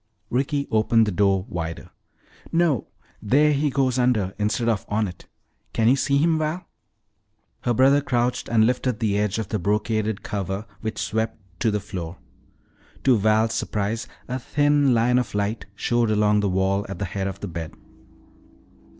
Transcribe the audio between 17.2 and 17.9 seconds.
of the bed.